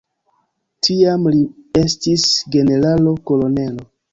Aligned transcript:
Tiam 0.87 1.27
li 1.35 1.43
estis 1.83 2.27
generalo-kolonelo. 2.57 3.89